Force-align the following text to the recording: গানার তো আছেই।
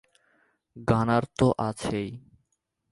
গানার 0.75 1.23
তো 1.37 1.47
আছেই। 1.59 2.09